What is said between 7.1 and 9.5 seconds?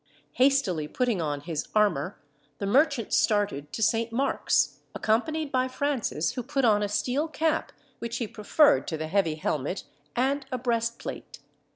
cap, which he preferred to the heavy